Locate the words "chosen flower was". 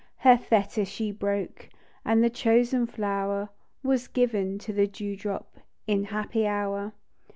2.31-4.07